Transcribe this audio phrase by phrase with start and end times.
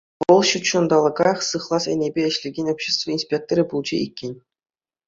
[0.27, 4.33] Вӑл ҫутҫанталӑка сыхлас енӗпе ӗҫлекен общество инспекторӗ пулчӗ иккен.